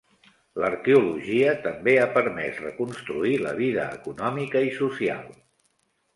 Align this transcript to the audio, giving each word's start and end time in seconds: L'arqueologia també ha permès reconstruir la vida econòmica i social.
L'arqueologia 0.61 1.51
també 1.65 1.93
ha 2.05 2.07
permès 2.15 2.63
reconstruir 2.65 3.35
la 3.45 3.53
vida 3.61 3.87
econòmica 4.01 4.67
i 4.71 4.75
social. 4.81 5.25